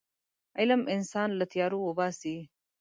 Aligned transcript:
علم 0.59 0.81
انسان 0.95 1.29
له 1.39 1.45
تیارو 1.51 1.77
وباسي. 1.83 2.37